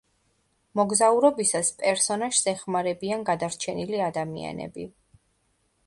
[0.79, 4.93] მოგზაურობისას პერსონაჟს ეხმარებიან გადარჩენილი ადამიანები.